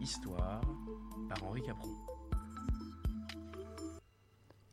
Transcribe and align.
Histoire 0.00 0.60
par 1.28 1.42
Henri 1.44 1.60
Capron. 1.62 1.90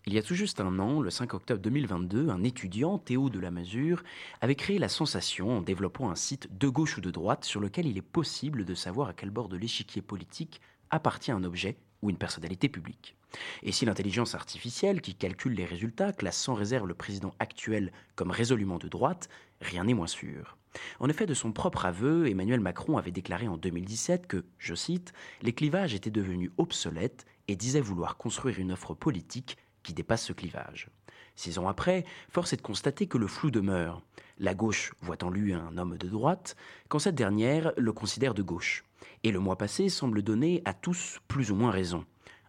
Il 0.06 0.14
y 0.14 0.20
a 0.20 0.22
tout 0.22 0.36
juste 0.36 0.62
un 0.62 0.78
an, 0.78 1.02
le 1.02 1.10
5 1.10 1.34
octobre 1.34 1.62
2022, 1.62 2.30
un 2.30 2.44
étudiant, 2.44 3.00
Théo 3.00 3.32
de 3.32 3.40
la 3.40 3.50
Mesure, 3.50 4.04
avait 4.40 4.54
créé 4.54 4.78
la 4.78 4.88
sensation 4.88 5.58
en 5.58 5.62
développant 5.62 6.12
un 6.12 6.16
site 6.16 6.56
de 6.56 6.68
gauche 6.68 6.98
ou 6.98 7.02
de 7.02 7.10
droite 7.10 7.44
sur 7.44 7.60
lequel 7.60 7.88
il 7.88 7.98
est 7.98 8.04
possible 8.04 8.66
de 8.66 8.76
savoir 8.76 9.10
à 9.10 9.14
quel 9.14 9.32
bord 9.32 9.50
de 9.50 9.58
l'échiquier 9.58 10.04
politique 10.04 10.62
appartient 10.92 11.32
un 11.32 11.44
objet 11.44 11.78
ou 12.04 12.12
une 12.12 12.18
personnalité 12.18 12.70
publique. 12.70 13.16
Et 13.64 13.72
si 13.72 13.86
l'intelligence 13.86 14.36
artificielle 14.36 15.02
qui 15.02 15.16
calcule 15.16 15.56
les 15.56 15.66
résultats 15.66 16.14
classe 16.14 16.38
sans 16.38 16.54
réserve 16.54 16.88
le 16.88 16.94
président 16.94 17.34
actuel 17.40 17.92
comme 18.16 18.30
résolument 18.30 18.78
de 18.78 18.88
droite, 18.88 19.28
rien 19.60 19.86
n'est 19.86 19.96
moins 19.96 20.06
sûr. 20.06 20.56
En 21.00 21.10
effet, 21.10 21.26
de 21.26 21.34
son 21.34 21.52
propre 21.52 21.86
aveu, 21.86 22.28
Emmanuel 22.28 22.60
Macron 22.60 22.98
avait 22.98 23.12
déclaré 23.12 23.48
en 23.48 23.58
2017 23.58 24.28
que, 24.28 24.46
je 24.58 24.76
cite, 24.76 25.14
les 25.42 25.54
clivages 25.54 25.94
étaient 25.94 26.12
devenus 26.12 26.52
obsolètes 26.58 27.26
et 27.48 27.56
disait 27.56 27.82
vouloir 27.82 28.18
construire 28.18 28.60
une 28.60 28.72
offre 28.72 28.94
politique 28.94 29.58
qui 29.84 29.94
dépasse 29.94 30.24
ce 30.24 30.34
clivage. 30.34 30.90
Six 31.36 31.60
ans 31.60 31.68
après, 31.68 32.06
force 32.30 32.54
est 32.54 32.58
de 32.58 32.62
constater 32.62 33.08
que 33.08 33.18
le 33.18 33.28
flou 33.28 33.52
demeure. 33.52 34.02
La 34.40 34.54
gauche 34.54 34.94
voit 35.02 35.24
en 35.24 35.30
lui 35.30 35.54
un 35.54 35.78
homme 35.78 35.98
de 35.98 36.08
droite, 36.08 36.56
quand 36.88 37.00
cette 37.00 37.16
dernière 37.16 37.74
le 37.78 37.94
considère 37.94 38.34
de 38.34 38.42
gauche. 38.42 38.84
Et 39.24 39.32
le 39.32 39.40
mois 39.40 39.58
passé 39.58 39.90
semble 39.90 40.22
donner 40.22 40.62
à 40.66 40.74
tous 40.74 41.20
plus 41.28 41.52
ou 41.52 41.56
moins 41.56 41.72
raison. 41.72 42.06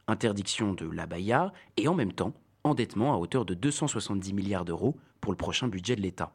Interdiction 0.08 0.72
de 0.72 0.88
l'abaya 0.88 1.52
et 1.76 1.88
en 1.88 1.94
même 1.94 2.12
temps 2.12 2.32
endettement 2.64 3.14
à 3.14 3.16
hauteur 3.16 3.44
de 3.44 3.54
270 3.54 4.32
milliards 4.32 4.64
d'euros 4.64 4.96
pour 5.20 5.32
le 5.32 5.36
prochain 5.36 5.68
budget 5.68 5.96
de 5.96 6.02
l'État. 6.02 6.32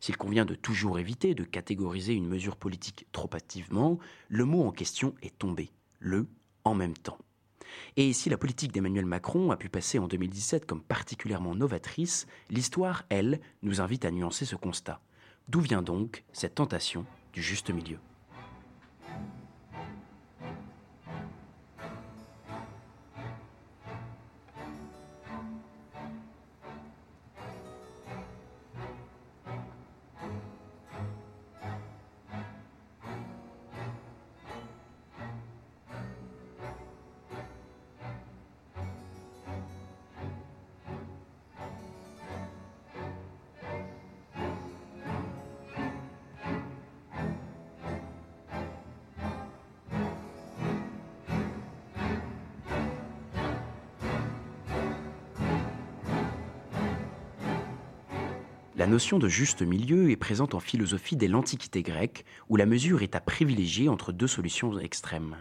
S'il 0.00 0.16
convient 0.16 0.44
de 0.44 0.54
toujours 0.54 0.98
éviter 0.98 1.34
de 1.34 1.44
catégoriser 1.44 2.14
une 2.14 2.28
mesure 2.28 2.56
politique 2.56 3.06
trop 3.12 3.30
hâtivement, 3.34 3.98
le 4.28 4.44
mot 4.44 4.64
en 4.64 4.72
question 4.72 5.14
est 5.22 5.36
tombé, 5.38 5.70
le 5.98 6.26
en 6.64 6.74
même 6.74 6.96
temps. 6.96 7.18
Et 7.96 8.12
si 8.12 8.30
la 8.30 8.38
politique 8.38 8.72
d'Emmanuel 8.72 9.06
Macron 9.06 9.50
a 9.50 9.56
pu 9.56 9.68
passer 9.68 9.98
en 9.98 10.08
2017 10.08 10.66
comme 10.66 10.82
particulièrement 10.82 11.54
novatrice, 11.54 12.26
l'histoire, 12.50 13.04
elle, 13.08 13.40
nous 13.62 13.80
invite 13.80 14.04
à 14.04 14.10
nuancer 14.10 14.44
ce 14.44 14.56
constat. 14.56 15.00
D'où 15.48 15.60
vient 15.60 15.82
donc 15.82 16.24
cette 16.32 16.56
tentation 16.56 17.06
du 17.32 17.42
juste 17.42 17.70
milieu? 17.70 17.98
La 58.78 58.86
notion 58.86 59.18
de 59.18 59.26
juste 59.26 59.62
milieu 59.62 60.10
est 60.10 60.16
présente 60.16 60.54
en 60.54 60.60
philosophie 60.60 61.16
dès 61.16 61.28
l'Antiquité 61.28 61.82
grecque, 61.82 62.26
où 62.50 62.56
la 62.56 62.66
mesure 62.66 63.00
est 63.00 63.16
à 63.16 63.22
privilégier 63.22 63.88
entre 63.88 64.12
deux 64.12 64.26
solutions 64.26 64.78
extrêmes. 64.78 65.36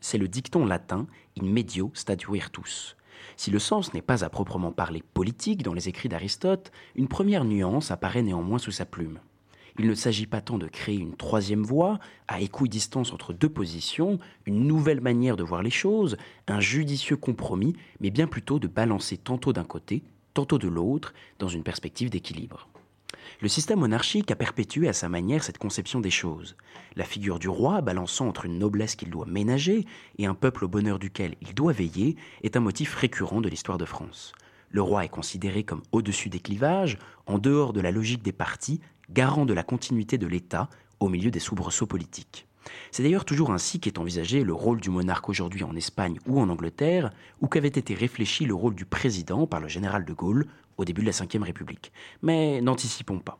C'est 0.00 0.16
le 0.16 0.26
dicton 0.26 0.64
latin 0.64 1.06
in 1.38 1.44
medio 1.44 1.90
statuertus. 1.92 2.96
Si 3.36 3.50
le 3.50 3.58
sens 3.58 3.92
n'est 3.92 4.00
pas 4.00 4.24
à 4.24 4.30
proprement 4.30 4.72
parler 4.72 5.02
politique 5.12 5.62
dans 5.62 5.74
les 5.74 5.90
écrits 5.90 6.08
d'Aristote, 6.08 6.72
une 6.94 7.08
première 7.08 7.44
nuance 7.44 7.90
apparaît 7.90 8.22
néanmoins 8.22 8.58
sous 8.58 8.72
sa 8.72 8.86
plume. 8.86 9.18
Il 9.78 9.86
ne 9.86 9.94
s'agit 9.94 10.26
pas 10.26 10.40
tant 10.40 10.56
de 10.56 10.66
créer 10.66 10.96
une 10.96 11.14
troisième 11.14 11.64
voie, 11.64 11.98
à 12.26 12.40
équidistance 12.40 13.12
entre 13.12 13.34
deux 13.34 13.50
positions, 13.50 14.18
une 14.46 14.66
nouvelle 14.66 15.02
manière 15.02 15.36
de 15.36 15.42
voir 15.42 15.62
les 15.62 15.68
choses, 15.68 16.16
un 16.46 16.60
judicieux 16.60 17.18
compromis, 17.18 17.76
mais 18.00 18.08
bien 18.08 18.26
plutôt 18.26 18.58
de 18.58 18.66
balancer 18.66 19.18
tantôt 19.18 19.52
d'un 19.52 19.64
côté, 19.64 20.02
tantôt 20.32 20.56
de 20.56 20.68
l'autre, 20.68 21.12
dans 21.38 21.48
une 21.48 21.62
perspective 21.62 22.08
d'équilibre. 22.08 22.66
Le 23.40 23.48
système 23.48 23.78
monarchique 23.78 24.32
a 24.32 24.36
perpétué 24.36 24.88
à 24.88 24.92
sa 24.92 25.08
manière 25.08 25.44
cette 25.44 25.58
conception 25.58 26.00
des 26.00 26.10
choses. 26.10 26.56
La 26.96 27.04
figure 27.04 27.38
du 27.38 27.48
roi, 27.48 27.80
balançant 27.82 28.26
entre 28.26 28.46
une 28.46 28.58
noblesse 28.58 28.96
qu'il 28.96 29.10
doit 29.10 29.26
ménager 29.26 29.86
et 30.18 30.26
un 30.26 30.34
peuple 30.34 30.64
au 30.64 30.68
bonheur 30.68 30.98
duquel 30.98 31.36
il 31.40 31.54
doit 31.54 31.72
veiller, 31.72 32.16
est 32.42 32.56
un 32.56 32.60
motif 32.60 32.94
récurrent 32.96 33.40
de 33.40 33.48
l'histoire 33.48 33.78
de 33.78 33.84
France. 33.84 34.32
Le 34.70 34.82
roi 34.82 35.04
est 35.04 35.08
considéré 35.08 35.62
comme 35.62 35.82
au-dessus 35.92 36.30
des 36.30 36.40
clivages, 36.40 36.98
en 37.26 37.38
dehors 37.38 37.72
de 37.72 37.80
la 37.80 37.92
logique 37.92 38.22
des 38.22 38.32
partis, 38.32 38.80
garant 39.08 39.46
de 39.46 39.54
la 39.54 39.62
continuité 39.62 40.18
de 40.18 40.26
l'État 40.26 40.68
au 40.98 41.08
milieu 41.08 41.30
des 41.30 41.38
soubresauts 41.38 41.86
politiques. 41.86 42.48
C'est 42.90 43.02
d'ailleurs 43.04 43.24
toujours 43.24 43.52
ainsi 43.52 43.80
qu'est 43.80 43.98
envisagé 43.98 44.42
le 44.42 44.52
rôle 44.52 44.80
du 44.80 44.90
monarque 44.90 45.28
aujourd'hui 45.28 45.64
en 45.64 45.76
Espagne 45.76 46.18
ou 46.26 46.40
en 46.40 46.48
Angleterre, 46.48 47.10
ou 47.40 47.46
qu'avait 47.46 47.68
été 47.68 47.94
réfléchi 47.94 48.44
le 48.46 48.54
rôle 48.54 48.74
du 48.74 48.84
président 48.84 49.46
par 49.46 49.60
le 49.60 49.68
général 49.68 50.04
de 50.04 50.12
Gaulle 50.12 50.46
au 50.78 50.84
début 50.84 51.02
de 51.02 51.06
la 51.06 51.12
Ve 51.12 51.42
République. 51.42 51.92
Mais 52.22 52.60
n'anticipons 52.60 53.18
pas. 53.18 53.38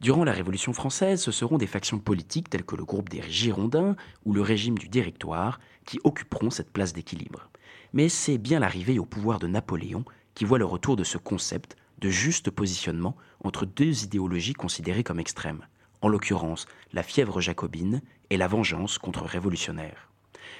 Durant 0.00 0.24
la 0.24 0.32
Révolution 0.32 0.72
française, 0.72 1.22
ce 1.22 1.30
seront 1.30 1.56
des 1.56 1.66
factions 1.66 1.98
politiques 1.98 2.50
telles 2.50 2.64
que 2.64 2.76
le 2.76 2.84
groupe 2.84 3.08
des 3.08 3.22
Girondins 3.22 3.96
ou 4.24 4.34
le 4.34 4.42
régime 4.42 4.76
du 4.76 4.88
Directoire 4.88 5.60
qui 5.86 6.00
occuperont 6.04 6.50
cette 6.50 6.72
place 6.72 6.92
d'équilibre. 6.92 7.48
Mais 7.92 8.08
c'est 8.08 8.38
bien 8.38 8.58
l'arrivée 8.58 8.98
au 8.98 9.06
pouvoir 9.06 9.38
de 9.38 9.46
Napoléon 9.46 10.04
qui 10.34 10.44
voit 10.44 10.58
le 10.58 10.64
retour 10.64 10.96
de 10.96 11.04
ce 11.04 11.16
concept 11.16 11.76
de 12.00 12.10
juste 12.10 12.50
positionnement 12.50 13.16
entre 13.44 13.66
deux 13.66 14.04
idéologies 14.04 14.52
considérées 14.52 15.04
comme 15.04 15.20
extrêmes, 15.20 15.64
en 16.02 16.08
l'occurrence 16.08 16.66
la 16.92 17.02
fièvre 17.02 17.40
jacobine 17.40 18.02
et 18.30 18.36
la 18.36 18.48
vengeance 18.48 18.98
contre-révolutionnaire. 18.98 20.10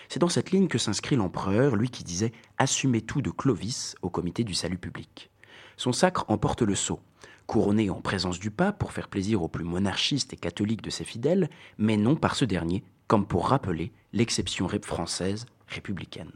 C'est 0.08 0.20
dans 0.20 0.28
cette 0.28 0.52
ligne 0.52 0.68
que 0.68 0.78
s'inscrit 0.78 1.16
l'empereur, 1.16 1.76
lui 1.76 1.90
qui 1.90 2.04
disait 2.04 2.32
Assumez 2.56 3.02
tout 3.02 3.20
de 3.20 3.30
Clovis 3.30 3.96
au 4.00 4.10
comité 4.10 4.44
du 4.44 4.54
salut 4.54 4.78
public. 4.78 5.30
Son 5.76 5.92
sacre 5.92 6.24
emporte 6.28 6.62
le 6.62 6.74
sceau, 6.74 7.00
couronné 7.46 7.90
en 7.90 8.00
présence 8.00 8.38
du 8.38 8.50
pape 8.50 8.78
pour 8.78 8.92
faire 8.92 9.08
plaisir 9.08 9.42
aux 9.42 9.48
plus 9.48 9.64
monarchistes 9.64 10.32
et 10.32 10.36
catholiques 10.36 10.82
de 10.82 10.90
ses 10.90 11.04
fidèles, 11.04 11.50
mais 11.78 11.96
non 11.96 12.16
par 12.16 12.36
ce 12.36 12.44
dernier, 12.44 12.84
comme 13.06 13.26
pour 13.26 13.48
rappeler 13.48 13.92
l'exception 14.12 14.68
française 14.82 15.46
républicaine. 15.68 16.32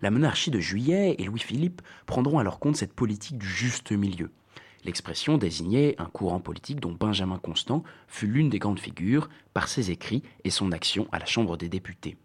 La 0.00 0.10
monarchie 0.10 0.50
de 0.50 0.60
Juillet 0.60 1.16
et 1.18 1.24
Louis-Philippe 1.24 1.82
prendront 2.06 2.38
alors 2.38 2.60
compte 2.60 2.76
cette 2.76 2.92
politique 2.92 3.38
du 3.38 3.48
juste 3.48 3.90
milieu. 3.90 4.30
L'expression 4.84 5.38
désignait 5.38 5.96
un 5.98 6.06
courant 6.06 6.38
politique 6.38 6.78
dont 6.78 6.92
Benjamin 6.92 7.38
Constant 7.38 7.82
fut 8.06 8.28
l'une 8.28 8.48
des 8.48 8.60
grandes 8.60 8.78
figures 8.78 9.28
par 9.54 9.66
ses 9.66 9.90
écrits 9.90 10.22
et 10.44 10.50
son 10.50 10.70
action 10.70 11.08
à 11.10 11.18
la 11.18 11.26
Chambre 11.26 11.56
des 11.56 11.68
députés. 11.68 12.16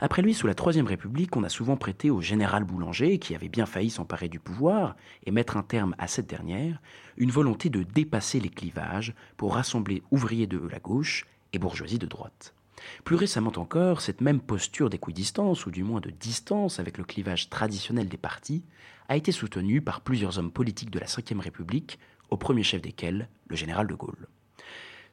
Après 0.00 0.22
lui, 0.22 0.34
sous 0.34 0.46
la 0.46 0.54
Troisième 0.54 0.86
République, 0.86 1.36
on 1.36 1.44
a 1.44 1.48
souvent 1.48 1.76
prêté 1.76 2.10
au 2.10 2.20
général 2.20 2.64
Boulanger, 2.64 3.18
qui 3.18 3.34
avait 3.34 3.48
bien 3.48 3.66
failli 3.66 3.90
s'emparer 3.90 4.28
du 4.28 4.38
pouvoir 4.38 4.96
et 5.24 5.30
mettre 5.30 5.56
un 5.56 5.62
terme 5.62 5.94
à 5.98 6.06
cette 6.06 6.28
dernière, 6.28 6.80
une 7.16 7.30
volonté 7.30 7.70
de 7.70 7.82
dépasser 7.82 8.40
les 8.40 8.48
clivages 8.48 9.14
pour 9.36 9.54
rassembler 9.54 10.02
ouvriers 10.10 10.46
de 10.46 10.58
la 10.58 10.78
gauche 10.78 11.26
et 11.52 11.58
bourgeoisie 11.58 11.98
de 11.98 12.06
droite. 12.06 12.54
Plus 13.04 13.16
récemment 13.16 13.52
encore, 13.56 14.00
cette 14.00 14.20
même 14.20 14.40
posture 14.40 14.90
d'équidistance, 14.90 15.66
ou 15.66 15.70
du 15.70 15.84
moins 15.84 16.00
de 16.00 16.10
distance 16.10 16.80
avec 16.80 16.98
le 16.98 17.04
clivage 17.04 17.48
traditionnel 17.48 18.08
des 18.08 18.16
partis, 18.16 18.64
a 19.08 19.16
été 19.16 19.32
soutenue 19.32 19.80
par 19.80 20.00
plusieurs 20.00 20.38
hommes 20.38 20.52
politiques 20.52 20.90
de 20.90 20.98
la 20.98 21.06
Ve 21.06 21.40
République, 21.40 21.98
au 22.30 22.36
premier 22.36 22.62
chef 22.62 22.82
desquels 22.82 23.28
le 23.48 23.56
général 23.56 23.86
de 23.86 23.94
Gaulle. 23.94 24.28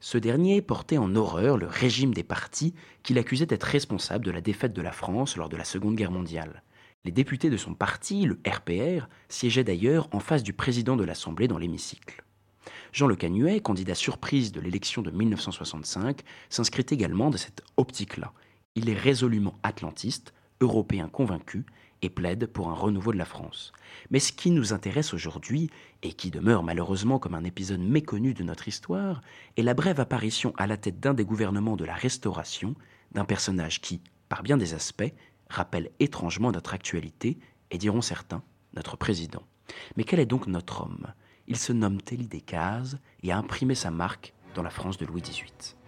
Ce 0.03 0.17
dernier 0.17 0.63
portait 0.63 0.97
en 0.97 1.15
horreur 1.15 1.57
le 1.57 1.67
régime 1.67 2.11
des 2.11 2.23
partis 2.23 2.73
qu'il 3.03 3.19
accusait 3.19 3.45
d'être 3.45 3.65
responsable 3.65 4.25
de 4.25 4.31
la 4.31 4.41
défaite 4.41 4.73
de 4.73 4.81
la 4.81 4.91
France 4.91 5.37
lors 5.37 5.47
de 5.47 5.55
la 5.55 5.63
Seconde 5.63 5.95
Guerre 5.95 6.09
mondiale. 6.09 6.63
Les 7.05 7.11
députés 7.11 7.51
de 7.51 7.57
son 7.57 7.75
parti, 7.75 8.25
le 8.25 8.39
RPR, 8.47 9.07
siégeaient 9.29 9.63
d'ailleurs 9.63 10.09
en 10.11 10.19
face 10.19 10.41
du 10.41 10.53
président 10.53 10.97
de 10.97 11.03
l'Assemblée 11.03 11.47
dans 11.47 11.59
l'hémicycle. 11.59 12.23
Jean 12.91 13.05
Le 13.05 13.15
Canuet, 13.15 13.59
candidat 13.59 13.93
surprise 13.93 14.51
de 14.51 14.59
l'élection 14.59 15.03
de 15.03 15.11
1965, 15.11 16.21
s'inscrit 16.49 16.85
également 16.89 17.29
de 17.29 17.37
cette 17.37 17.61
optique-là. 17.77 18.33
Il 18.73 18.89
est 18.89 18.97
résolument 18.97 19.53
atlantiste, 19.61 20.33
européen 20.61 21.09
convaincu, 21.09 21.63
et 22.01 22.09
plaide 22.09 22.47
pour 22.47 22.69
un 22.69 22.73
renouveau 22.73 23.11
de 23.11 23.17
la 23.17 23.25
France. 23.25 23.71
Mais 24.09 24.19
ce 24.19 24.31
qui 24.31 24.51
nous 24.51 24.73
intéresse 24.73 25.13
aujourd'hui, 25.13 25.69
et 26.01 26.13
qui 26.13 26.31
demeure 26.31 26.63
malheureusement 26.63 27.19
comme 27.19 27.35
un 27.35 27.43
épisode 27.43 27.79
méconnu 27.79 28.33
de 28.33 28.43
notre 28.43 28.67
histoire, 28.67 29.21
est 29.57 29.63
la 29.63 29.73
brève 29.73 29.99
apparition 29.99 30.53
à 30.57 30.67
la 30.67 30.77
tête 30.77 30.99
d'un 30.99 31.13
des 31.13 31.25
gouvernements 31.25 31.75
de 31.75 31.85
la 31.85 31.93
Restauration 31.93 32.75
d'un 33.11 33.25
personnage 33.25 33.81
qui, 33.81 34.01
par 34.29 34.43
bien 34.43 34.57
des 34.57 34.73
aspects, 34.73 35.13
rappelle 35.49 35.91
étrangement 35.99 36.51
notre 36.51 36.73
actualité, 36.73 37.37
et 37.71 37.77
diront 37.77 38.01
certains, 38.01 38.43
notre 38.73 38.97
président. 38.97 39.43
Mais 39.95 40.03
quel 40.03 40.19
est 40.19 40.25
donc 40.25 40.47
notre 40.47 40.81
homme? 40.83 41.07
Il 41.47 41.57
se 41.57 41.73
nomme 41.73 42.01
Téli 42.01 42.27
Descazes 42.27 42.99
et 43.23 43.31
a 43.31 43.37
imprimé 43.37 43.75
sa 43.75 43.91
marque 43.91 44.33
dans 44.55 44.63
la 44.63 44.69
France 44.69 44.97
de 44.97 45.05
Louis 45.05 45.21
XVIII. 45.21 45.80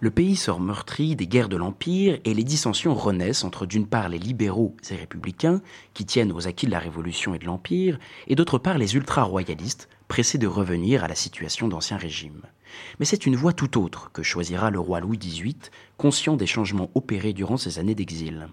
Le 0.00 0.12
pays 0.12 0.36
sort 0.36 0.60
meurtri 0.60 1.16
des 1.16 1.26
guerres 1.26 1.48
de 1.48 1.56
l'Empire 1.56 2.20
et 2.24 2.32
les 2.32 2.44
dissensions 2.44 2.94
renaissent 2.94 3.42
entre 3.42 3.66
d'une 3.66 3.88
part 3.88 4.08
les 4.08 4.20
libéraux 4.20 4.76
et 4.90 4.94
républicains, 4.94 5.60
qui 5.92 6.04
tiennent 6.04 6.30
aux 6.30 6.46
acquis 6.46 6.66
de 6.66 6.70
la 6.70 6.78
Révolution 6.78 7.34
et 7.34 7.40
de 7.40 7.46
l'Empire, 7.46 7.98
et 8.28 8.36
d'autre 8.36 8.58
part 8.58 8.78
les 8.78 8.94
ultra-royalistes, 8.94 9.88
pressés 10.06 10.38
de 10.38 10.46
revenir 10.46 11.02
à 11.02 11.08
la 11.08 11.16
situation 11.16 11.66
d'Ancien 11.66 11.96
Régime. 11.96 12.42
Mais 13.00 13.06
c'est 13.06 13.26
une 13.26 13.34
voie 13.34 13.52
tout 13.52 13.76
autre 13.76 14.12
que 14.12 14.22
choisira 14.22 14.70
le 14.70 14.78
roi 14.78 15.00
Louis 15.00 15.18
XVIII, 15.18 15.56
conscient 15.96 16.36
des 16.36 16.46
changements 16.46 16.92
opérés 16.94 17.32
durant 17.32 17.56
ses 17.56 17.80
années 17.80 17.96
d'exil. 17.96 18.46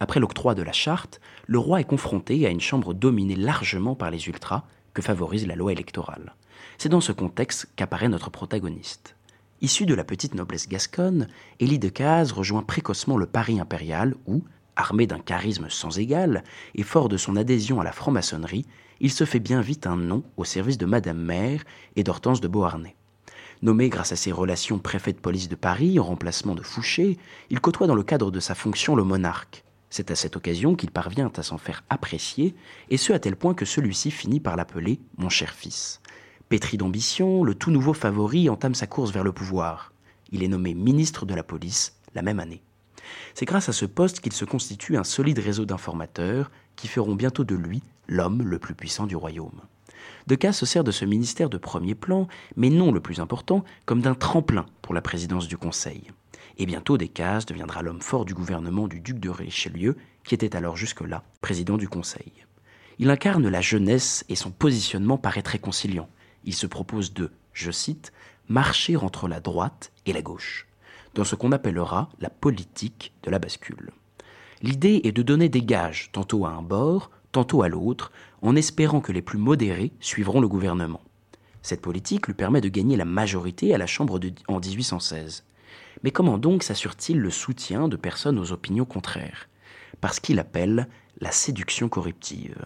Après 0.00 0.18
l'octroi 0.18 0.56
de 0.56 0.62
la 0.62 0.72
charte, 0.72 1.20
le 1.46 1.60
roi 1.60 1.80
est 1.80 1.84
confronté 1.84 2.44
à 2.44 2.50
une 2.50 2.60
chambre 2.60 2.92
dominée 2.92 3.36
largement 3.36 3.94
par 3.94 4.10
les 4.10 4.26
ultras, 4.26 4.64
que 4.94 5.02
favorise 5.02 5.46
la 5.46 5.54
loi 5.54 5.70
électorale. 5.70 6.34
C'est 6.76 6.88
dans 6.88 7.00
ce 7.00 7.12
contexte 7.12 7.68
qu'apparaît 7.76 8.08
notre 8.08 8.30
protagoniste. 8.30 9.14
Issu 9.60 9.86
de 9.86 9.94
la 9.94 10.04
petite 10.04 10.36
noblesse 10.36 10.68
gasconne, 10.68 11.26
Élie 11.58 11.80
de 11.80 11.88
Cazes 11.88 12.30
rejoint 12.30 12.62
précocement 12.62 13.16
le 13.16 13.26
Paris 13.26 13.58
impérial 13.58 14.14
où, 14.26 14.44
armé 14.76 15.08
d'un 15.08 15.18
charisme 15.18 15.66
sans 15.68 15.98
égal 15.98 16.44
et 16.76 16.84
fort 16.84 17.08
de 17.08 17.16
son 17.16 17.34
adhésion 17.34 17.80
à 17.80 17.84
la 17.84 17.90
franc-maçonnerie, 17.90 18.66
il 19.00 19.10
se 19.10 19.24
fait 19.24 19.40
bien 19.40 19.60
vite 19.60 19.88
un 19.88 19.96
nom 19.96 20.22
au 20.36 20.44
service 20.44 20.78
de 20.78 20.86
Madame 20.86 21.20
Mère 21.20 21.64
et 21.96 22.04
d'Hortense 22.04 22.40
de 22.40 22.46
Beauharnais. 22.46 22.94
Nommé 23.62 23.88
grâce 23.88 24.12
à 24.12 24.16
ses 24.16 24.30
relations 24.30 24.78
préfet 24.78 25.12
de 25.12 25.18
police 25.18 25.48
de 25.48 25.56
Paris 25.56 25.98
en 25.98 26.04
remplacement 26.04 26.54
de 26.54 26.62
Fouché, 26.62 27.18
il 27.50 27.60
côtoie 27.60 27.88
dans 27.88 27.96
le 27.96 28.04
cadre 28.04 28.30
de 28.30 28.38
sa 28.38 28.54
fonction 28.54 28.94
le 28.94 29.02
monarque. 29.02 29.64
C'est 29.90 30.12
à 30.12 30.14
cette 30.14 30.36
occasion 30.36 30.76
qu'il 30.76 30.92
parvient 30.92 31.32
à 31.36 31.42
s'en 31.42 31.58
faire 31.58 31.82
apprécier, 31.90 32.54
et 32.90 32.96
ce 32.96 33.12
à 33.12 33.18
tel 33.18 33.34
point 33.34 33.54
que 33.54 33.64
celui-ci 33.64 34.12
finit 34.12 34.38
par 34.38 34.54
l'appeler 34.54 35.00
mon 35.16 35.30
cher 35.30 35.52
fils. 35.52 36.00
Pétri 36.48 36.78
d'ambition, 36.78 37.44
le 37.44 37.54
tout 37.54 37.70
nouveau 37.70 37.92
favori 37.92 38.48
entame 38.48 38.74
sa 38.74 38.86
course 38.86 39.12
vers 39.12 39.24
le 39.24 39.32
pouvoir. 39.32 39.92
Il 40.32 40.42
est 40.42 40.48
nommé 40.48 40.72
ministre 40.72 41.26
de 41.26 41.34
la 41.34 41.42
police 41.42 41.94
la 42.14 42.22
même 42.22 42.40
année. 42.40 42.62
C'est 43.34 43.44
grâce 43.44 43.68
à 43.68 43.74
ce 43.74 43.84
poste 43.84 44.20
qu'il 44.20 44.32
se 44.32 44.46
constitue 44.46 44.96
un 44.96 45.04
solide 45.04 45.40
réseau 45.40 45.66
d'informateurs 45.66 46.50
qui 46.74 46.88
feront 46.88 47.14
bientôt 47.14 47.44
de 47.44 47.54
lui 47.54 47.82
l'homme 48.06 48.42
le 48.42 48.58
plus 48.58 48.74
puissant 48.74 49.06
du 49.06 49.14
royaume. 49.14 49.60
Decazes 50.26 50.56
se 50.56 50.64
sert 50.64 50.84
de 50.84 50.90
ce 50.90 51.04
ministère 51.04 51.50
de 51.50 51.58
premier 51.58 51.94
plan, 51.94 52.28
mais 52.56 52.70
non 52.70 52.92
le 52.92 53.00
plus 53.00 53.20
important, 53.20 53.62
comme 53.84 54.00
d'un 54.00 54.14
tremplin 54.14 54.64
pour 54.80 54.94
la 54.94 55.02
présidence 55.02 55.48
du 55.48 55.58
Conseil. 55.58 56.04
Et 56.56 56.64
bientôt 56.64 56.96
Decazes 56.96 57.44
deviendra 57.44 57.82
l'homme 57.82 58.00
fort 58.00 58.24
du 58.24 58.32
gouvernement 58.32 58.88
du 58.88 59.00
duc 59.00 59.20
de 59.20 59.28
Richelieu, 59.28 59.98
qui 60.24 60.34
était 60.34 60.56
alors 60.56 60.78
jusque-là 60.78 61.24
président 61.42 61.76
du 61.76 61.88
Conseil. 61.88 62.32
Il 62.98 63.10
incarne 63.10 63.48
la 63.48 63.60
jeunesse 63.60 64.24
et 64.30 64.34
son 64.34 64.50
positionnement 64.50 65.18
paraît 65.18 65.42
très 65.42 65.58
conciliant 65.58 66.08
il 66.44 66.54
se 66.54 66.66
propose 66.66 67.12
de, 67.12 67.30
je 67.52 67.70
cite, 67.70 68.12
marcher 68.48 68.96
entre 68.96 69.28
la 69.28 69.40
droite 69.40 69.92
et 70.06 70.12
la 70.12 70.22
gauche, 70.22 70.66
dans 71.14 71.24
ce 71.24 71.34
qu'on 71.34 71.52
appellera 71.52 72.08
la 72.20 72.30
politique 72.30 73.12
de 73.22 73.30
la 73.30 73.38
bascule. 73.38 73.90
L'idée 74.62 75.02
est 75.04 75.12
de 75.12 75.22
donner 75.22 75.48
des 75.48 75.62
gages 75.62 76.10
tantôt 76.12 76.46
à 76.46 76.50
un 76.50 76.62
bord, 76.62 77.10
tantôt 77.32 77.62
à 77.62 77.68
l'autre, 77.68 78.10
en 78.42 78.56
espérant 78.56 79.00
que 79.00 79.12
les 79.12 79.22
plus 79.22 79.38
modérés 79.38 79.92
suivront 80.00 80.40
le 80.40 80.48
gouvernement. 80.48 81.00
Cette 81.62 81.82
politique 81.82 82.26
lui 82.26 82.34
permet 82.34 82.60
de 82.60 82.68
gagner 82.68 82.96
la 82.96 83.04
majorité 83.04 83.74
à 83.74 83.78
la 83.78 83.86
Chambre 83.86 84.18
en 84.48 84.60
1816. 84.60 85.44
Mais 86.02 86.10
comment 86.10 86.38
donc 86.38 86.62
s'assure-t-il 86.62 87.18
le 87.18 87.30
soutien 87.30 87.88
de 87.88 87.96
personnes 87.96 88.38
aux 88.38 88.52
opinions 88.52 88.84
contraires? 88.84 89.48
Parce 90.00 90.20
qu'il 90.20 90.38
appelle 90.38 90.88
la 91.20 91.32
séduction 91.32 91.88
corruptive. 91.88 92.64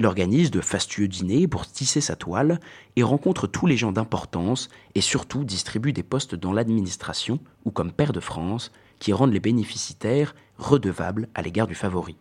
Il 0.00 0.06
organise 0.06 0.50
de 0.50 0.62
fastueux 0.62 1.08
dîners 1.08 1.46
pour 1.46 1.66
tisser 1.66 2.00
sa 2.00 2.16
toile 2.16 2.58
et 2.96 3.02
rencontre 3.02 3.46
tous 3.46 3.66
les 3.66 3.76
gens 3.76 3.92
d'importance 3.92 4.70
et 4.94 5.02
surtout 5.02 5.44
distribue 5.44 5.92
des 5.92 6.02
postes 6.02 6.34
dans 6.34 6.54
l'administration 6.54 7.38
ou 7.66 7.70
comme 7.70 7.92
père 7.92 8.14
de 8.14 8.20
France 8.20 8.72
qui 8.98 9.12
rendent 9.12 9.34
les 9.34 9.40
bénéficiaires 9.40 10.34
redevables 10.56 11.28
à 11.34 11.42
l'égard 11.42 11.66
du 11.66 11.74
favori. 11.74 12.16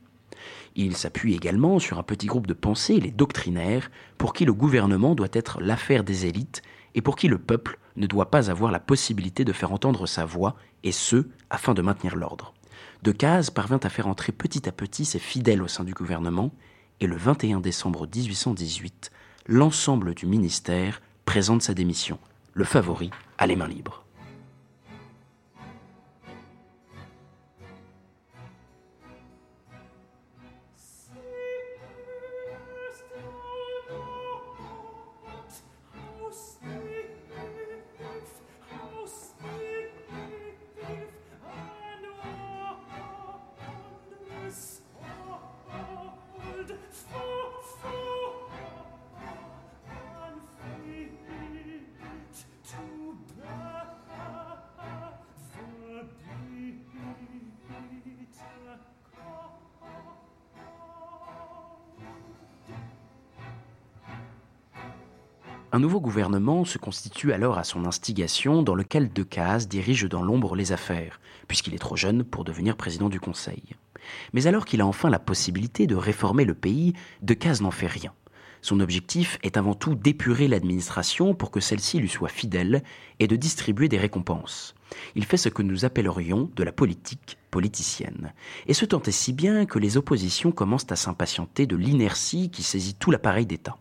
Il 0.75 0.97
s'appuie 0.97 1.35
également 1.35 1.79
sur 1.79 1.97
un 1.97 2.03
petit 2.03 2.27
groupe 2.27 2.47
de 2.47 2.53
pensées, 2.53 2.99
les 2.99 3.11
doctrinaires, 3.11 3.91
pour 4.17 4.33
qui 4.33 4.43
le 4.43 4.53
gouvernement 4.53 5.15
doit 5.15 5.29
être 5.31 5.61
l'affaire 5.61 6.03
des 6.03 6.25
élites 6.25 6.61
et 6.95 7.01
pour 7.01 7.15
qui 7.15 7.29
le 7.29 7.37
peuple 7.37 7.79
ne 7.95 8.07
doit 8.07 8.29
pas 8.29 8.51
avoir 8.51 8.73
la 8.73 8.81
possibilité 8.81 9.45
de 9.45 9.53
faire 9.53 9.71
entendre 9.71 10.05
sa 10.05 10.25
voix, 10.25 10.57
et 10.83 10.91
ce, 10.91 11.29
afin 11.49 11.73
de 11.73 11.81
maintenir 11.81 12.17
l'ordre. 12.17 12.53
Decazes 13.03 13.51
parvint 13.51 13.79
à 13.83 13.89
faire 13.89 14.07
entrer 14.07 14.33
petit 14.33 14.67
à 14.67 14.73
petit 14.73 15.05
ses 15.05 15.19
fidèles 15.19 15.61
au 15.61 15.69
sein 15.69 15.85
du 15.85 15.93
gouvernement, 15.93 16.51
et 17.01 17.07
le 17.07 17.15
21 17.15 17.59
décembre 17.59 18.07
1818, 18.07 19.11
l'ensemble 19.47 20.13
du 20.13 20.25
ministère 20.25 21.01
présente 21.25 21.61
sa 21.61 21.73
démission. 21.73 22.19
Le 22.53 22.65
favori 22.65 23.11
a 23.37 23.47
les 23.47 23.55
mains 23.55 23.67
libres. 23.67 24.03
Un 65.71 65.77
nouveau 65.77 66.01
gouvernement 66.01 66.65
se 66.65 66.79
constitue 66.79 67.31
alors 67.31 67.59
à 67.59 67.63
son 67.63 67.85
instigation 67.85 68.63
dans 68.63 68.73
lequel 68.73 69.13
Decazes 69.13 69.67
dirige 69.67 70.05
dans 70.05 70.23
l'ombre 70.23 70.55
les 70.55 70.71
affaires, 70.71 71.21
puisqu'il 71.47 71.75
est 71.75 71.79
trop 71.79 71.95
jeune 71.95 72.23
pour 72.23 72.43
devenir 72.43 72.75
président 72.75 73.07
du 73.07 73.19
Conseil. 73.19 73.61
Mais 74.33 74.47
alors 74.47 74.65
qu'il 74.65 74.81
a 74.81 74.87
enfin 74.87 75.11
la 75.11 75.19
possibilité 75.19 75.85
de 75.85 75.95
réformer 75.95 76.43
le 76.43 76.55
pays, 76.55 76.93
Decazes 77.21 77.61
n'en 77.61 77.69
fait 77.69 77.85
rien. 77.85 78.13
Son 78.61 78.79
objectif 78.79 79.37
est 79.43 79.57
avant 79.57 79.75
tout 79.75 79.93
d'épurer 79.93 80.47
l'administration 80.47 81.35
pour 81.35 81.51
que 81.51 81.59
celle-ci 81.59 81.99
lui 81.99 82.09
soit 82.09 82.29
fidèle 82.29 82.83
et 83.19 83.27
de 83.27 83.35
distribuer 83.35 83.87
des 83.89 83.99
récompenses. 83.99 84.73
Il 85.13 85.23
fait 85.23 85.37
ce 85.37 85.49
que 85.49 85.61
nous 85.61 85.85
appellerions 85.85 86.49
de 86.55 86.63
la 86.63 86.71
politique 86.71 87.37
politicienne. 87.51 88.33
Et 88.65 88.73
ce 88.73 88.85
tant 88.85 89.03
est 89.03 89.11
si 89.11 89.33
bien 89.33 89.67
que 89.67 89.77
les 89.77 89.97
oppositions 89.97 90.51
commencent 90.51 90.91
à 90.91 90.95
s'impatienter 90.95 91.67
de 91.67 91.75
l'inertie 91.75 92.49
qui 92.49 92.63
saisit 92.63 92.95
tout 92.95 93.11
l'appareil 93.11 93.45
d'État. 93.45 93.77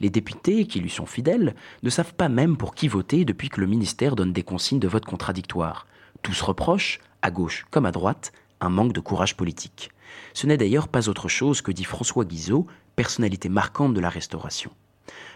Les 0.00 0.10
députés, 0.10 0.66
qui 0.66 0.80
lui 0.80 0.90
sont 0.90 1.06
fidèles, 1.06 1.54
ne 1.82 1.90
savent 1.90 2.14
pas 2.14 2.28
même 2.28 2.56
pour 2.56 2.74
qui 2.74 2.88
voter 2.88 3.24
depuis 3.24 3.48
que 3.48 3.60
le 3.60 3.66
ministère 3.66 4.16
donne 4.16 4.32
des 4.32 4.42
consignes 4.42 4.80
de 4.80 4.88
vote 4.88 5.04
contradictoires. 5.04 5.86
Tous 6.22 6.40
reprochent, 6.42 7.00
à 7.22 7.30
gauche 7.30 7.66
comme 7.70 7.86
à 7.86 7.92
droite, 7.92 8.32
un 8.60 8.68
manque 8.68 8.92
de 8.92 9.00
courage 9.00 9.36
politique. 9.36 9.90
Ce 10.34 10.46
n'est 10.46 10.56
d'ailleurs 10.56 10.88
pas 10.88 11.08
autre 11.08 11.28
chose 11.28 11.62
que 11.62 11.72
dit 11.72 11.84
François 11.84 12.24
Guizot, 12.24 12.66
personnalité 12.94 13.48
marquante 13.48 13.94
de 13.94 14.00
la 14.00 14.08
Restauration. 14.08 14.70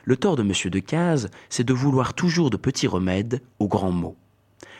Le 0.04 0.16
tort 0.16 0.36
de 0.36 0.42
M. 0.42 0.52
Decazes, 0.70 1.30
c'est 1.48 1.64
de 1.64 1.74
vouloir 1.74 2.14
toujours 2.14 2.50
de 2.50 2.56
petits 2.56 2.86
remèdes 2.86 3.42
aux 3.58 3.68
grands 3.68 3.92
mots. 3.92 4.16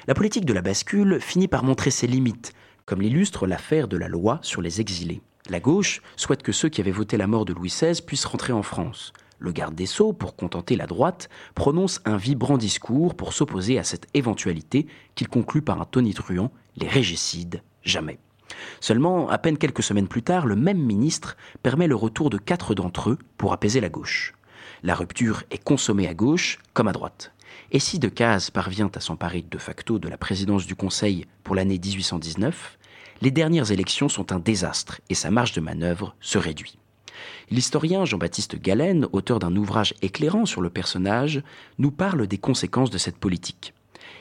La 0.07 0.14
politique 0.14 0.47
de 0.47 0.52
la 0.52 0.62
bascule 0.62 1.21
finit 1.21 1.49
par 1.49 1.62
montrer 1.62 1.90
ses 1.90 2.07
limites, 2.07 2.54
comme 2.87 3.02
l'illustre 3.02 3.47
l'affaire 3.47 3.87
de 3.87 3.97
la 3.97 4.09
loi 4.09 4.40
sur 4.42 4.62
les 4.62 4.80
exilés. 4.80 5.21
La 5.49 5.61
gauche 5.61 6.00
souhaite 6.16 6.42
que 6.42 6.52
ceux 6.52 6.69
qui 6.69 6.80
avaient 6.80 6.90
voté 6.90 7.16
la 7.16 7.26
mort 7.26 7.45
de 7.45 7.52
Louis 7.52 7.69
XVI 7.69 8.00
puissent 8.02 8.25
rentrer 8.25 8.52
en 8.52 8.62
France. 8.62 9.12
Le 9.40 9.52
garde 9.52 9.75
des 9.75 9.87
Sceaux, 9.87 10.12
pour 10.12 10.37
contenter 10.37 10.76
la 10.76 10.87
droite, 10.87 11.30
prononce 11.54 12.00
un 12.04 12.18
vibrant 12.18 12.59
discours 12.59 13.14
pour 13.14 13.32
s'opposer 13.32 13.78
à 13.78 13.85
cette 13.85 14.06
éventualité 14.12 14.87
qu'il 15.14 15.28
conclut 15.28 15.62
par 15.62 15.80
un 15.80 15.87
tonitruant 15.87 16.52
Les 16.76 16.87
régicides, 16.87 17.62
jamais. 17.82 18.18
Seulement, 18.80 19.30
à 19.30 19.38
peine 19.38 19.56
quelques 19.56 19.82
semaines 19.82 20.09
plus 20.09 20.23
tard, 20.23 20.44
le 20.44 20.56
même 20.56 20.82
ministre 20.82 21.38
permet 21.62 21.87
le 21.87 21.97
retour 21.97 22.28
de 22.28 22.37
quatre 22.37 22.75
d'entre 22.75 23.11
eux 23.11 23.18
pour 23.38 23.54
apaiser 23.54 23.80
la 23.80 23.88
gauche. 23.88 24.35
La 24.82 24.94
rupture 24.94 25.42
est 25.50 25.64
consommée 25.64 26.06
à 26.06 26.12
gauche 26.12 26.59
comme 26.75 26.88
à 26.88 26.92
droite. 26.92 27.32
Et 27.73 27.78
si 27.78 27.99
Decazes 27.99 28.50
parvient 28.50 28.90
à 28.94 29.00
s'emparer 29.00 29.42
de 29.42 29.59
facto 29.59 29.99
de 29.99 30.09
la 30.09 30.18
présidence 30.18 30.66
du 30.66 30.75
Conseil 30.75 31.25
pour 31.44 31.54
l'année 31.54 31.78
1819, 31.82 32.78
les 33.23 33.30
dernières 33.30 33.70
élections 33.70 34.11
sont 34.11 34.32
un 34.32 34.38
désastre 34.38 35.00
et 35.09 35.14
sa 35.14 35.30
marge 35.30 35.52
de 35.52 35.61
manœuvre 35.61 36.14
se 36.20 36.37
réduit. 36.37 36.79
L'historien 37.50 38.05
Jean-Baptiste 38.05 38.61
Galen, 38.61 39.07
auteur 39.12 39.38
d'un 39.38 39.55
ouvrage 39.57 39.95
éclairant 40.02 40.47
sur 40.47 40.61
le 40.61 40.71
personnage, 40.71 41.43
nous 41.79 41.90
parle 41.90 42.26
des 42.26 42.38
conséquences 42.38 42.90
de 42.90 42.99
cette 42.99 43.19
politique. 43.19 43.75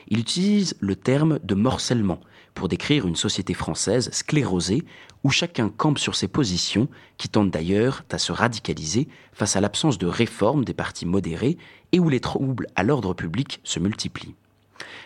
Il 0.08 0.18
utilise 0.18 0.76
le 0.80 0.96
terme 0.96 1.38
de 1.42 1.54
morcellement 1.54 2.20
pour 2.54 2.68
décrire 2.68 3.06
une 3.06 3.16
société 3.16 3.54
française 3.54 4.10
sclérosée 4.12 4.84
où 5.22 5.30
chacun 5.30 5.68
campe 5.68 5.98
sur 5.98 6.14
ses 6.14 6.28
positions, 6.28 6.88
qui 7.16 7.28
tendent 7.28 7.50
d'ailleurs 7.50 8.04
à 8.10 8.18
se 8.18 8.32
radicaliser 8.32 9.08
face 9.32 9.56
à 9.56 9.60
l'absence 9.60 9.98
de 9.98 10.06
réforme 10.06 10.64
des 10.64 10.74
partis 10.74 11.06
modérés 11.06 11.58
et 11.92 12.00
où 12.00 12.08
les 12.08 12.20
troubles 12.20 12.66
à 12.76 12.82
l'ordre 12.82 13.14
public 13.14 13.60
se 13.64 13.78
multiplient. 13.78 14.34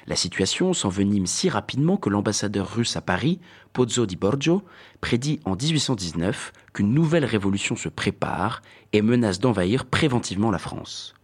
La 0.07 0.17
situation 0.17 0.73
s'envenime 0.73 1.27
si 1.27 1.49
rapidement 1.49 1.97
que 1.97 2.11
l'ambassadeur 2.11 2.75
russe 2.75 2.97
à 2.97 3.01
Paris, 3.01 3.41
Pozzo 3.73 4.07
di 4.07 4.17
Borgio, 4.17 4.63
prédit 5.01 5.41
en 5.45 5.57
1819 5.57 6.53
qu'une 6.73 6.93
nouvelle 6.93 7.25
révolution 7.25 7.77
se 7.77 7.89
prépare 7.89 8.63
et 8.93 9.03
menace 9.03 9.41
d'envahir 9.41 9.87
préventivement 9.87 10.51
la 10.51 10.59
France. 10.59 11.15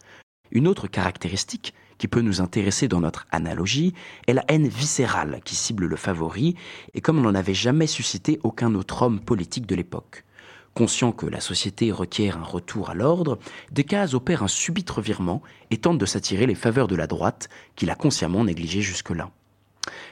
Une 0.50 0.66
autre 0.66 0.88
caractéristique 0.88 1.75
qui 1.99 2.09
peut 2.09 2.23
nous 2.23 2.40
intéresser 2.40 2.88
dans 2.88 3.00
notre 3.00 3.26
analogie 3.30 3.92
est 4.26 4.33
la 4.33 4.45
haine 4.49 4.66
viscérale 4.66 5.40
qui 5.45 5.54
cible 5.54 5.87
le 5.87 5.97
favori 5.97 6.57
et 6.95 7.00
comme 7.02 7.21
n'en 7.21 7.35
avait 7.35 7.54
jamais 7.54 7.87
suscité 7.87 8.40
aucun 8.42 8.75
autre 8.75 9.02
homme 9.02 9.21
politique 9.21 9.66
de 9.66 9.75
l'époque. 9.75 10.25
Conscient 10.74 11.12
que 11.12 11.26
la 11.26 11.40
société 11.40 11.90
requiert 11.90 12.38
un 12.38 12.44
retour 12.44 12.90
à 12.90 12.94
l'ordre, 12.94 13.38
Decazes 13.72 14.14
opère 14.14 14.42
un 14.42 14.48
subit 14.48 14.84
revirement 14.88 15.42
et 15.70 15.78
tente 15.78 15.98
de 15.98 16.06
s'attirer 16.06 16.46
les 16.46 16.54
faveurs 16.54 16.88
de 16.88 16.96
la 16.96 17.06
droite 17.06 17.48
qu'il 17.74 17.90
a 17.90 17.96
consciemment 17.96 18.44
négligées 18.44 18.80
jusque-là. 18.80 19.30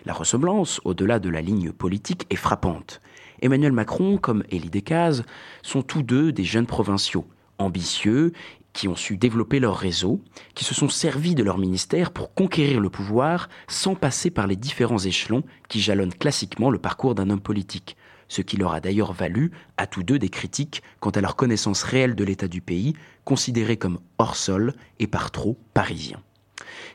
La 0.05 0.13
ressemblance, 0.13 0.81
au-delà 0.85 1.21
de 1.21 1.29
la 1.29 1.41
ligne 1.41 1.73
politique, 1.73 2.27
est 2.31 2.37
frappante. 2.37 3.01
Emmanuel 3.41 3.73
Macron, 3.73 4.19
comme 4.19 4.43
Élie 4.51 4.71
Decazes, 4.71 5.25
sont 5.63 5.83
tous 5.83 6.03
deux 6.03 6.33
des 6.33 6.45
jeunes 6.45 6.67
provinciaux, 6.67 7.27
ambitieux, 7.59 8.33
qui 8.73 8.89
ont 8.89 8.97
su 8.97 9.17
développer 9.17 9.61
leur 9.61 9.77
réseau, 9.77 10.21
qui 10.55 10.65
se 10.65 10.75
sont 10.75 10.89
servis 10.89 11.35
de 11.35 11.43
leur 11.43 11.59
ministère 11.59 12.13
pour 12.13 12.35
conquérir 12.35 12.81
le 12.81 12.91
pouvoir 12.91 13.49
sans 13.67 13.95
passer 13.95 14.31
par 14.31 14.47
les 14.47 14.57
différents 14.57 14.99
échelons 14.99 15.43
qui 15.69 15.81
jalonnent 15.81 16.15
classiquement 16.15 16.71
le 16.71 16.79
parcours 16.79 17.15
d'un 17.15 17.31
homme 17.31 17.41
politique, 17.41 17.97
ce 18.29 18.43
qui 18.43 18.57
leur 18.57 18.73
a 18.73 18.81
d'ailleurs 18.81 19.13
valu 19.13 19.51
à 19.77 19.87
tous 19.87 20.03
deux 20.03 20.19
des 20.19 20.29
critiques 20.29 20.83
quant 21.01 21.11
à 21.11 21.21
leur 21.21 21.37
connaissance 21.37 21.83
réelle 21.83 22.15
de 22.15 22.25
l'état 22.25 22.49
du 22.49 22.61
pays, 22.61 22.95
considéré 23.25 23.77
comme 23.77 23.99
hors 24.19 24.37
sol 24.37 24.75
et 24.99 25.07
par 25.07 25.31
trop 25.31 25.59
parisien. 25.75 26.21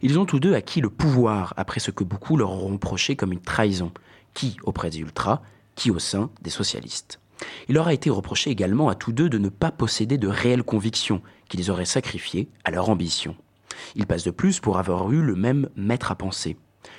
Ils 0.02 0.20
ont 0.20 0.26
tous 0.26 0.40
deux 0.40 0.54
acquis 0.54 0.82
le 0.82 0.90
pouvoir 0.90 1.54
après 1.58 1.80
ce 1.80 1.92
que 1.92 2.04
beaucoup 2.04 2.38
leur 2.38 2.52
ont 2.52 2.74
reproché 2.74 3.16
comme 3.16 3.32
une 3.32 3.42
trahison, 3.42 3.92
qui 4.34 4.58
auprès 4.64 4.90
des 4.90 5.00
ultras, 5.00 5.42
qui 5.76 5.92
au 5.92 6.00
sein 6.00 6.30
des 6.42 6.50
socialistes. 6.50 7.20
Il 7.68 7.76
leur 7.76 7.88
a 7.88 7.94
été 7.94 8.10
reproché 8.10 8.50
également 8.50 8.90
à 8.90 8.96
tous 8.96 9.12
deux 9.12 9.30
de 9.30 9.38
ne 9.38 9.50
pas 9.50 9.72
posséder 9.72 10.18
de 10.18 10.28
réelles 10.28 10.64
convictions 10.64 11.22
qu'ils 11.50 11.72
auraient 11.72 11.86
sacrifiées 11.86 12.50
à 12.64 12.72
leur 12.72 12.90
ambition. 12.90 13.36
Ils 13.96 14.06
passent 14.06 14.24
de 14.24 14.32
plus 14.32 14.60
pour 14.60 14.78
avoir 14.78 15.12
eu 15.12 15.22
le 15.22 15.36
même 15.36 15.70
maître 15.76 16.12
à 16.12 16.16
penser, 16.16 16.58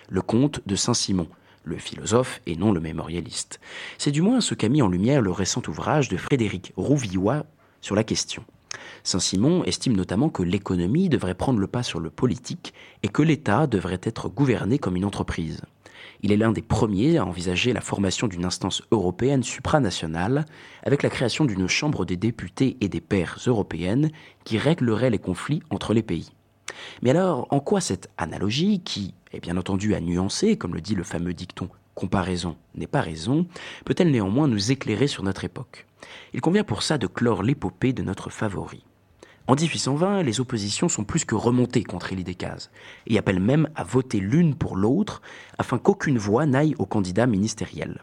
le 0.08 0.22
comte 0.22 0.60
de 0.66 0.76
Saint-Simon, 0.76 1.28
le 1.64 1.76
philosophe 1.76 2.40
et 2.46 2.56
non 2.56 2.72
le 2.72 2.80
mémorialiste. 2.80 3.60
C'est 3.98 4.10
du 4.10 4.22
moins 4.22 4.40
ce 4.40 4.54
qu'a 4.54 4.68
mis 4.68 4.82
en 4.82 4.88
lumière 4.88 5.22
le 5.22 5.32
récent 5.32 5.62
ouvrage 5.66 6.08
de 6.08 6.16
Frédéric 6.16 6.72
Rouvillois 6.76 7.46
sur 7.80 7.94
la 7.94 8.04
question. 8.04 8.44
Saint-Simon 9.02 9.64
estime 9.64 9.96
notamment 9.96 10.30
que 10.30 10.42
l'économie 10.42 11.08
devrait 11.08 11.34
prendre 11.34 11.58
le 11.58 11.66
pas 11.66 11.82
sur 11.82 12.00
le 12.00 12.10
politique 12.10 12.74
et 13.02 13.08
que 13.08 13.22
l'État 13.22 13.66
devrait 13.66 14.00
être 14.02 14.28
gouverné 14.28 14.78
comme 14.78 14.96
une 14.96 15.04
entreprise. 15.04 15.62
Il 16.22 16.32
est 16.32 16.36
l'un 16.36 16.52
des 16.52 16.62
premiers 16.62 17.18
à 17.18 17.26
envisager 17.26 17.72
la 17.72 17.80
formation 17.80 18.28
d'une 18.28 18.44
instance 18.44 18.82
européenne 18.90 19.42
supranationale 19.42 20.46
avec 20.82 21.02
la 21.02 21.10
création 21.10 21.44
d'une 21.44 21.68
Chambre 21.68 22.06
des 22.06 22.16
députés 22.16 22.76
et 22.80 22.88
des 22.88 23.00
pairs 23.00 23.38
européennes 23.46 24.10
qui 24.44 24.56
réglerait 24.56 25.10
les 25.10 25.18
conflits 25.18 25.62
entre 25.70 25.92
les 25.92 26.02
pays. 26.02 26.32
Mais 27.02 27.10
alors, 27.10 27.46
en 27.50 27.60
quoi 27.60 27.80
cette 27.80 28.10
analogie, 28.16 28.80
qui 28.80 29.14
est 29.32 29.40
bien 29.40 29.56
entendu 29.56 29.94
à 29.94 30.00
nuancer, 30.00 30.56
comme 30.56 30.74
le 30.74 30.80
dit 30.80 30.94
le 30.94 31.04
fameux 31.04 31.34
dicton 31.34 31.68
comparaison 31.94 32.56
n'est 32.74 32.86
pas 32.86 33.00
raison, 33.00 33.46
peut-elle 33.84 34.10
néanmoins 34.10 34.48
nous 34.48 34.72
éclairer 34.72 35.06
sur 35.06 35.22
notre 35.22 35.44
époque? 35.44 35.86
Il 36.32 36.40
convient 36.40 36.64
pour 36.64 36.82
ça 36.82 36.98
de 36.98 37.06
clore 37.06 37.42
l'épopée 37.42 37.92
de 37.92 38.02
notre 38.02 38.30
favori. 38.30 38.84
En 39.46 39.54
1820, 39.54 40.22
les 40.22 40.40
oppositions 40.40 40.88
sont 40.88 41.04
plus 41.04 41.24
que 41.24 41.34
remontées 41.34 41.84
contre 41.84 42.12
Élie 42.12 42.24
Decazes 42.24 42.70
et 43.06 43.18
appellent 43.18 43.40
même 43.40 43.68
à 43.74 43.84
voter 43.84 44.18
l'une 44.18 44.54
pour 44.54 44.76
l'autre 44.76 45.20
afin 45.58 45.78
qu'aucune 45.78 46.16
voix 46.16 46.46
n'aille 46.46 46.74
au 46.78 46.86
candidat 46.86 47.26
ministériel. 47.26 48.02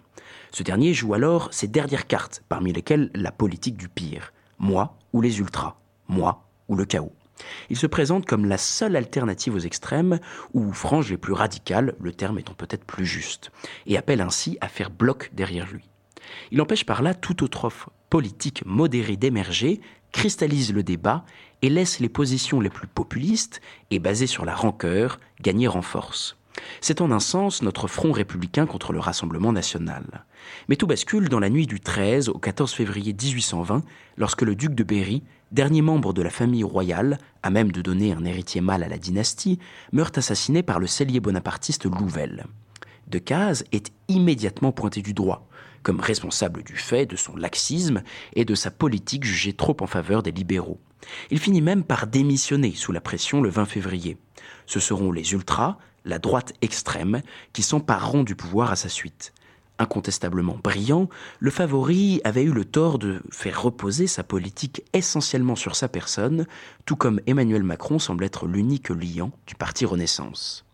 Ce 0.51 0.61
dernier 0.61 0.93
joue 0.93 1.15
alors 1.15 1.51
ses 1.51 1.67
dernières 1.67 2.05
cartes, 2.07 2.43
parmi 2.47 2.73
lesquelles 2.73 3.09
la 3.15 3.31
politique 3.31 3.77
du 3.77 3.89
pire, 3.89 4.33
moi 4.59 4.97
ou 5.13 5.21
les 5.21 5.39
ultras, 5.39 5.77
moi 6.07 6.47
ou 6.67 6.75
le 6.75 6.85
chaos? 6.85 7.13
Il 7.69 7.77
se 7.77 7.87
présente 7.87 8.25
comme 8.25 8.45
la 8.45 8.57
seule 8.57 8.95
alternative 8.95 9.55
aux 9.55 9.59
extrêmes, 9.59 10.19
ou 10.53 10.73
franges 10.73 11.09
les 11.09 11.17
plus 11.17 11.33
radicales, 11.33 11.95
le 11.99 12.11
terme 12.11 12.39
étant 12.39 12.53
peut-être 12.53 12.85
plus 12.85 13.05
juste, 13.05 13.51
et 13.85 13.97
appelle 13.97 14.21
ainsi 14.21 14.57
à 14.61 14.67
faire 14.67 14.89
bloc 14.89 15.31
derrière 15.33 15.67
lui. 15.71 15.89
Il 16.51 16.61
empêche 16.61 16.85
par 16.85 17.01
là 17.01 17.13
toute 17.13 17.41
autre 17.41 17.65
offre 17.65 17.89
politique 18.09 18.63
modérée 18.65 19.15
d'émerger, 19.15 19.79
cristallise 20.11 20.73
le 20.73 20.83
débat 20.83 21.23
et 21.61 21.69
laisse 21.69 21.99
les 21.99 22.09
positions 22.09 22.59
les 22.59 22.69
plus 22.69 22.87
populistes 22.87 23.61
et 23.89 23.99
basées 23.99 24.27
sur 24.27 24.45
la 24.45 24.55
rancœur 24.55 25.19
gagner 25.41 25.67
en 25.67 25.81
force. 25.81 26.37
C'est 26.81 27.01
en 27.01 27.11
un 27.11 27.19
sens 27.19 27.61
notre 27.61 27.87
front 27.87 28.11
républicain 28.11 28.65
contre 28.65 28.91
le 28.91 28.99
Rassemblement 28.99 29.53
national. 29.53 30.25
Mais 30.67 30.75
tout 30.75 30.87
bascule 30.87 31.29
dans 31.29 31.39
la 31.39 31.49
nuit 31.49 31.65
du 31.65 31.79
13 31.79 32.29
au 32.29 32.37
14 32.37 32.73
février 32.73 33.13
1820, 33.13 33.83
lorsque 34.17 34.41
le 34.41 34.55
duc 34.55 34.75
de 34.75 34.83
Berry, 34.83 35.23
dernier 35.51 35.81
membre 35.81 36.13
de 36.13 36.21
la 36.21 36.29
famille 36.29 36.63
royale, 36.63 37.17
à 37.43 37.49
même 37.49 37.71
de 37.71 37.81
donner 37.81 38.13
un 38.13 38.25
héritier 38.25 38.61
mâle 38.61 38.83
à 38.83 38.87
la 38.87 38.97
dynastie, 38.97 39.59
meurt 39.91 40.17
assassiné 40.17 40.63
par 40.63 40.79
le 40.79 40.87
cellier 40.87 41.19
bonapartiste 41.19 41.85
Louvel. 41.85 42.45
Decazes 43.07 43.65
est 43.71 43.91
immédiatement 44.07 44.71
pointé 44.71 45.01
du 45.01 45.13
droit, 45.13 45.47
comme 45.83 45.99
responsable 45.99 46.63
du 46.63 46.75
fait 46.75 47.05
de 47.05 47.15
son 47.15 47.35
laxisme 47.35 48.03
et 48.33 48.45
de 48.45 48.55
sa 48.55 48.71
politique 48.71 49.25
jugée 49.25 49.53
trop 49.53 49.75
en 49.81 49.87
faveur 49.87 50.23
des 50.23 50.31
libéraux. 50.31 50.79
Il 51.29 51.39
finit 51.39 51.61
même 51.61 51.83
par 51.83 52.07
démissionner 52.07 52.73
sous 52.73 52.91
la 52.91 53.01
pression 53.01 53.41
le 53.41 53.49
20 53.49 53.65
février. 53.65 54.17
Ce 54.65 54.79
seront 54.79 55.11
les 55.11 55.33
ultras, 55.33 55.77
la 56.05 56.19
droite 56.19 56.53
extrême, 56.61 57.21
qui 57.53 57.63
s'empareront 57.63 58.23
du 58.23 58.35
pouvoir 58.35 58.71
à 58.71 58.75
sa 58.75 58.89
suite. 58.89 59.33
Incontestablement 59.81 60.59
brillant, 60.63 61.09
le 61.39 61.49
favori 61.49 62.21
avait 62.23 62.43
eu 62.43 62.51
le 62.51 62.65
tort 62.65 62.99
de 62.99 63.19
faire 63.31 63.63
reposer 63.63 64.05
sa 64.05 64.23
politique 64.23 64.83
essentiellement 64.93 65.55
sur 65.55 65.75
sa 65.75 65.87
personne, 65.87 66.45
tout 66.85 66.95
comme 66.95 67.19
Emmanuel 67.25 67.63
Macron 67.63 67.97
semble 67.97 68.23
être 68.23 68.45
l'unique 68.45 68.89
liant 68.89 69.31
du 69.47 69.55
parti 69.55 69.85
Renaissance. 69.85 70.65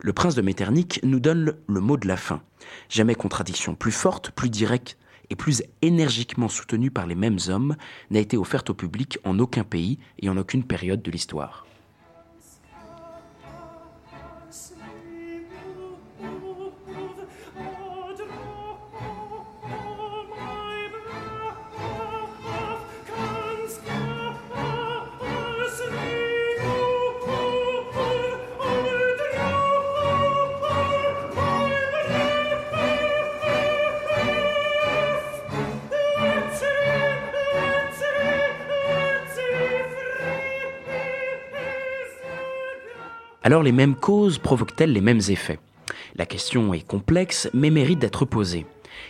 Le 0.00 0.12
prince 0.12 0.34
de 0.34 0.42
Metternich 0.42 0.98
nous 1.04 1.20
donne 1.20 1.54
le 1.68 1.80
mot 1.80 1.96
de 1.96 2.08
la 2.08 2.16
fin. 2.16 2.42
Jamais 2.88 3.14
contradiction 3.14 3.76
plus 3.76 3.92
forte, 3.92 4.32
plus 4.32 4.50
directe 4.50 4.98
et 5.30 5.36
plus 5.36 5.62
énergiquement 5.80 6.48
soutenue 6.48 6.90
par 6.90 7.06
les 7.06 7.14
mêmes 7.14 7.38
hommes 7.48 7.76
n'a 8.10 8.18
été 8.18 8.36
offerte 8.36 8.70
au 8.70 8.74
public 8.74 9.20
en 9.22 9.38
aucun 9.38 9.62
pays 9.62 10.00
et 10.18 10.28
en 10.28 10.36
aucune 10.36 10.64
période 10.64 11.02
de 11.02 11.10
l'histoire. 11.12 11.66
Alors 43.46 43.62
les 43.62 43.70
mêmes 43.70 43.94
causes 43.94 44.38
provoquent-elles 44.38 44.92
les 44.92 45.00
mêmes 45.00 45.20
effets? 45.28 45.60
La 46.16 46.26
question 46.26 46.74
est 46.74 46.84
complexe 46.84 47.48
mais 47.54 47.70
mérite 47.70 48.00
d'être 48.00 48.24
posée. 48.24 48.66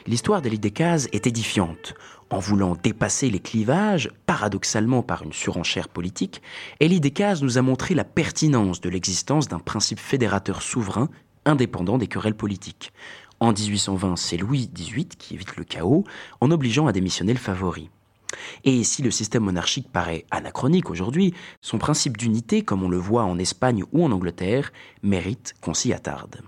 L'histoire 0.06 0.42
d'Elie 0.42 0.58
Decazes 0.58 1.08
est 1.14 1.26
édifiante. 1.26 1.94
En 2.28 2.38
voulant 2.38 2.76
dépasser 2.82 3.30
les 3.30 3.38
clivages, 3.38 4.10
paradoxalement 4.26 5.02
par 5.02 5.22
une 5.22 5.32
surenchère 5.32 5.88
politique, 5.88 6.42
Elie 6.82 7.00
Decazes 7.00 7.42
nous 7.42 7.56
a 7.56 7.62
montré 7.62 7.94
la 7.94 8.04
pertinence 8.04 8.82
de 8.82 8.90
l'existence 8.90 9.48
d'un 9.48 9.58
principe 9.58 10.00
fédérateur 10.00 10.60
souverain 10.60 11.08
indépendant 11.46 11.96
des 11.96 12.06
querelles 12.06 12.36
politiques. 12.36 12.92
En 13.40 13.54
1820, 13.54 14.16
c'est 14.16 14.36
Louis 14.36 14.68
XVIII 14.70 15.08
qui 15.18 15.32
évite 15.32 15.56
le 15.56 15.64
chaos 15.64 16.04
en 16.42 16.50
obligeant 16.50 16.86
à 16.86 16.92
démissionner 16.92 17.32
le 17.32 17.38
favori. 17.38 17.88
Et 18.68 18.82
si 18.82 19.00
le 19.00 19.12
système 19.12 19.44
monarchique 19.44 19.92
paraît 19.92 20.26
anachronique 20.32 20.90
aujourd'hui, 20.90 21.32
son 21.60 21.78
principe 21.78 22.16
d'unité, 22.16 22.62
comme 22.62 22.82
on 22.82 22.88
le 22.88 22.96
voit 22.96 23.22
en 23.22 23.38
Espagne 23.38 23.84
ou 23.92 24.04
en 24.04 24.10
Angleterre, 24.10 24.72
mérite 25.04 25.54
qu'on 25.60 25.72
s'y 25.72 25.92
attarde. 25.92 26.42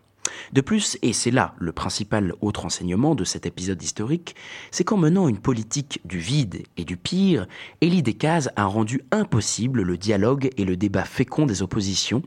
De 0.53 0.61
plus, 0.61 0.99
et 1.03 1.13
c'est 1.13 1.31
là 1.31 1.55
le 1.59 1.71
principal 1.71 2.35
autre 2.41 2.67
enseignement 2.67 3.15
de 3.15 3.23
cet 3.23 3.47
épisode 3.47 3.81
historique, 3.81 4.35
c'est 4.73 4.83
qu'en 4.83 4.97
menant 4.97 5.29
une 5.29 5.39
politique 5.39 6.01
du 6.05 6.19
vide 6.19 6.65
et 6.77 6.85
du 6.85 6.97
pire, 6.97 7.47
Élie 7.81 8.03
Decazes 8.03 8.51
a 8.57 8.65
rendu 8.65 9.03
impossible 9.13 9.83
le 9.83 9.97
dialogue 9.97 10.51
et 10.57 10.65
le 10.65 10.77
débat 10.77 11.05
fécond 11.05 11.47
des 11.47 11.63
oppositions, 11.63 12.23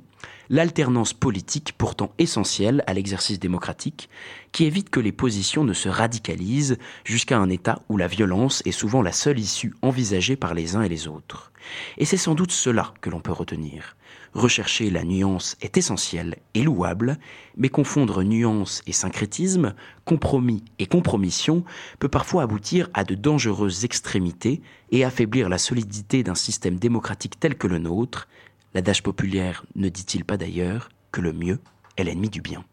l'alternance 0.52 1.14
politique 1.14 1.74
pourtant 1.78 2.12
essentielle 2.18 2.84
à 2.86 2.94
l'exercice 2.94 3.40
démocratique, 3.40 4.10
qui 4.52 4.66
évite 4.66 4.90
que 4.90 5.00
les 5.00 5.14
positions 5.14 5.64
ne 5.64 5.72
se 5.72 5.88
radicalisent 5.88 6.78
jusqu'à 7.06 7.38
un 7.38 7.50
état 7.50 7.82
où 7.88 7.96
la 7.96 8.08
violence 8.08 8.62
est 8.66 8.74
souvent 8.74 9.02
la 9.02 9.14
seule 9.14 9.40
issue 9.40 9.74
envisagée 9.82 10.36
par 10.36 10.54
les 10.54 10.76
uns 10.76 10.82
et 10.82 10.90
les 10.90 11.08
autres. 11.08 11.54
Et 11.98 12.04
c'est 12.04 12.18
sans 12.18 12.36
doute 12.36 12.52
cela 12.52 12.94
que 13.00 13.10
l'on 13.10 13.22
peut 13.22 13.32
retenir. 13.32 13.96
Rechercher 14.34 14.90
la 14.90 15.06
nuance 15.06 15.56
est 15.62 15.78
essentiel 15.78 16.38
et 16.54 16.64
louable, 16.64 17.18
mais 17.56 17.70
confondre 17.70 18.24
nuance 18.24 18.82
et 18.88 18.92
syncrétisme, 18.92 19.74
compromis 20.04 20.66
et 20.80 20.86
compromission 20.86 21.64
peut 22.00 22.10
parfois 22.10 22.44
aboutir 22.44 22.90
à 22.94 23.06
de 23.06 23.16
dangereuses 23.16 23.86
extrémités 23.86 24.62
et 24.92 25.06
affaiblir 25.06 25.48
la 25.48 25.58
solidité 25.58 26.24
d'un 26.24 26.36
système 26.36 26.78
démocratique 26.78 27.40
tel 27.40 27.56
que 27.56 27.68
le 27.68 27.78
nôtre. 27.78 28.28
L'adage 28.74 29.04
populaire 29.04 29.66
ne 29.76 29.90
dit-il 29.90 30.24
pas 30.24 30.38
d'ailleurs 30.38 30.90
que 31.12 31.20
le 31.20 31.34
mieux 31.34 31.60
est 31.98 32.04
l'ennemi 32.04 32.30
du 32.30 32.42
bien? 32.42 32.64